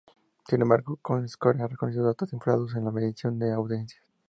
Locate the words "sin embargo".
0.47-0.97